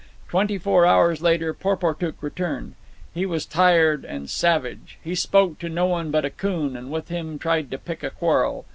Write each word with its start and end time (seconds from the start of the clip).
Twenty 0.29 0.57
four 0.57 0.83
hours 0.87 1.21
later 1.21 1.53
Porportuk 1.53 2.15
returned. 2.23 2.73
He 3.13 3.27
was 3.27 3.45
tired 3.45 4.03
and 4.03 4.31
savage. 4.31 4.97
He 5.03 5.13
spoke 5.13 5.59
to 5.59 5.69
no 5.69 5.85
one 5.85 6.09
but 6.09 6.25
Akoon, 6.25 6.75
and 6.75 6.89
with 6.89 7.09
him 7.09 7.37
tried 7.37 7.69
to 7.69 7.77
pick 7.77 8.01
a 8.01 8.09
quarrel. 8.09 8.65